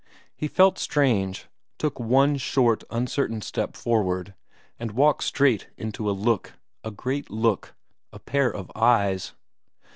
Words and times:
He 0.35 0.47
felt 0.47 0.79
strange 0.79 1.45
took 1.77 1.99
one 1.99 2.37
short, 2.37 2.83
uncertain 2.89 3.39
step 3.43 3.75
forward, 3.77 4.33
and 4.79 4.93
walked 4.93 5.23
straight 5.23 5.67
into 5.77 6.09
a 6.09 6.19
look, 6.19 6.53
a 6.83 6.89
great 6.89 7.29
look, 7.29 7.75
a 8.11 8.17
pair 8.17 8.49
of 8.51 8.71
eyes. 8.73 9.33